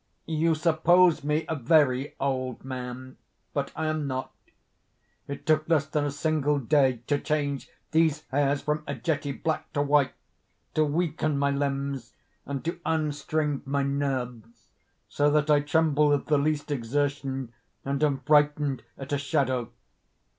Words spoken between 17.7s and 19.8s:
and am frightened at a shadow.